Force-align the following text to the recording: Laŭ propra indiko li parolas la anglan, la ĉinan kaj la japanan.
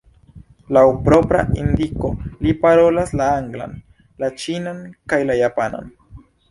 Laŭ 0.77 0.81
propra 1.07 1.43
indiko 1.63 2.11
li 2.47 2.55
parolas 2.65 3.15
la 3.23 3.31
anglan, 3.43 3.79
la 4.25 4.35
ĉinan 4.45 4.85
kaj 5.13 5.25
la 5.31 5.39
japanan. 5.45 5.99